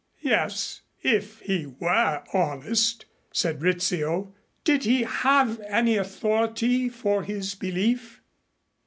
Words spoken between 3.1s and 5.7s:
said Rizzio. "Did he have